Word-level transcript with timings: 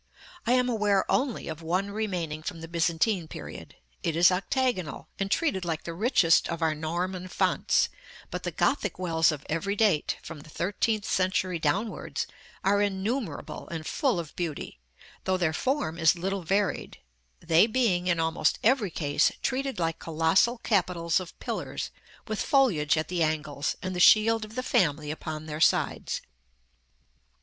I 0.47 0.53
am 0.53 0.67
aware 0.67 1.05
only 1.11 1.47
of 1.47 1.61
one 1.61 1.91
remaining 1.91 2.41
from 2.41 2.61
the 2.61 2.67
Byzantine 2.67 3.27
period; 3.27 3.75
it 4.01 4.15
is 4.15 4.31
octagonal, 4.31 5.09
and 5.19 5.29
treated 5.29 5.63
like 5.63 5.83
the 5.83 5.93
richest 5.93 6.49
of 6.49 6.63
our 6.63 6.73
Norman 6.73 7.27
fonts: 7.27 7.87
but 8.31 8.41
the 8.41 8.49
Gothic 8.49 8.97
wells 8.97 9.31
of 9.31 9.45
every 9.47 9.75
date, 9.75 10.17
from 10.23 10.39
the 10.39 10.49
thirteenth 10.49 11.05
century 11.05 11.59
downwards, 11.59 12.25
are 12.63 12.81
innumerable, 12.81 13.67
and 13.69 13.85
full 13.85 14.19
of 14.19 14.35
beauty, 14.35 14.79
though 15.25 15.37
their 15.37 15.53
form 15.53 15.99
is 15.99 16.15
little 16.15 16.41
varied; 16.41 16.97
they 17.39 17.67
being, 17.67 18.07
in 18.07 18.19
almost 18.19 18.57
every 18.63 18.89
case, 18.89 19.31
treated 19.43 19.77
like 19.77 19.99
colossal 19.99 20.57
capitals 20.63 21.19
of 21.19 21.39
pillars, 21.39 21.91
with 22.27 22.41
foliage 22.41 22.97
at 22.97 23.07
the 23.07 23.21
angles, 23.21 23.75
and 23.83 23.95
the 23.95 23.99
shield 23.99 24.43
of 24.45 24.55
the 24.55 24.63
family 24.63 25.11
upon 25.11 25.45
their 25.45 25.61
sides. 25.61 26.21